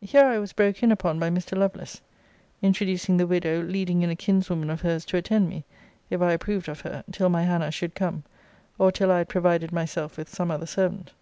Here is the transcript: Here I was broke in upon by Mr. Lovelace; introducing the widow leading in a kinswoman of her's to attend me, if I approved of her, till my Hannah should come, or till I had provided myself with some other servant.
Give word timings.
Here 0.00 0.24
I 0.24 0.40
was 0.40 0.52
broke 0.52 0.82
in 0.82 0.90
upon 0.90 1.20
by 1.20 1.30
Mr. 1.30 1.56
Lovelace; 1.56 2.00
introducing 2.62 3.16
the 3.16 3.28
widow 3.28 3.60
leading 3.62 4.02
in 4.02 4.10
a 4.10 4.16
kinswoman 4.16 4.70
of 4.70 4.80
her's 4.80 5.04
to 5.04 5.16
attend 5.18 5.48
me, 5.48 5.64
if 6.10 6.20
I 6.20 6.32
approved 6.32 6.66
of 6.68 6.80
her, 6.80 7.04
till 7.12 7.28
my 7.28 7.42
Hannah 7.44 7.70
should 7.70 7.94
come, 7.94 8.24
or 8.76 8.90
till 8.90 9.12
I 9.12 9.18
had 9.18 9.28
provided 9.28 9.70
myself 9.70 10.16
with 10.16 10.28
some 10.28 10.50
other 10.50 10.66
servant. 10.66 11.12